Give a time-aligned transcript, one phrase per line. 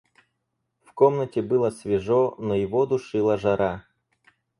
[0.83, 3.85] В комнате было свежо, но его душила жара.